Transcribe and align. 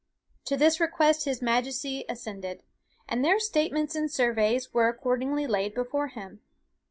To 0.45 0.57
this 0.57 0.79
request 0.79 1.25
his 1.25 1.43
majesty 1.43 2.05
assented; 2.09 2.63
and 3.07 3.23
their 3.23 3.39
statements 3.39 3.93
and 3.93 4.09
surveys 4.11 4.73
were 4.73 4.87
accordingly 4.87 5.45
laid 5.45 5.75
before 5.75 6.07
him. 6.07 6.41